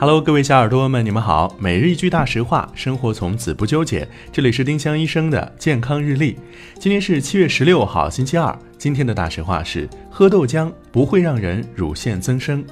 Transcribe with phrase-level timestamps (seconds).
[0.00, 1.56] Hello，各位小耳朵们，你们好。
[1.58, 4.06] 每日一句大实话，生活从此不纠结。
[4.30, 6.38] 这里是丁香医生的健康日历。
[6.78, 8.56] 今天是七月十六号，星期二。
[8.78, 12.64] 今天的大实话是：喝豆浆不会让人乳腺增生。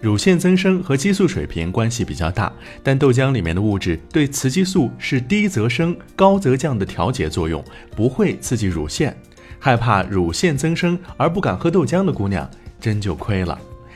[0.00, 2.50] 乳腺增生和激素水平关系比较大，
[2.82, 7.62] 但豆浆里面的物质对雌激素是低则升、高则降的调节作用，
[7.94, 9.14] 不会刺激乳腺。
[9.58, 12.50] 害怕乳腺增生而不敢喝豆浆的姑娘，
[12.80, 13.60] 真就亏了。